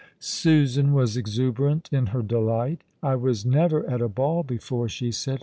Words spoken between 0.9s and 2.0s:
was exuberant